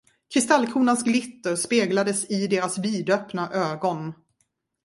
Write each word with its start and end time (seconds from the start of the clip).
Kristallkronans 0.33 1.03
glitter 1.03 1.55
speglades 1.55 2.31
i 2.31 2.47
deras 2.47 2.77
vidöppna 2.77 3.51
ögon. 3.51 4.13